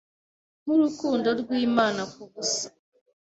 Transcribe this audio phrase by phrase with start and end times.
[0.63, 2.67] Nkurukundo rwImana kubusa